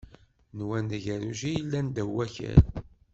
[0.57, 2.59] Nwan d agerruj i yellan ddaw wakal.